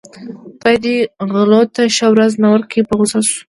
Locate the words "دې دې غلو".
0.83-1.61